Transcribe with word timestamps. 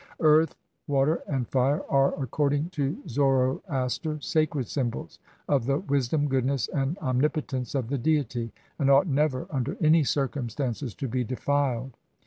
Earth, 0.21 0.55
water, 0.87 1.21
and 1.27 1.47
fire 1.47 1.83
are, 1.87 2.19
according 2.19 2.69
to 2.71 3.03
Zoroaster, 3.07 4.19
sacred 4.19 4.67
symbols 4.67 5.19
of 5.47 5.67
the 5.67 5.77
wisdom, 5.77 6.27
goodness, 6.27 6.67
and 6.69 6.97
omnipo 6.97 7.45
tence 7.45 7.75
of 7.75 7.87
the 7.89 7.99
Deity, 7.99 8.51
and 8.79 8.89
ought 8.89 9.05
never, 9.05 9.45
under 9.51 9.77
any 9.79 10.03
circum 10.03 10.49
stances, 10.49 10.95
to 10.95 11.07
be 11.07 11.23
defiled. 11.23 11.95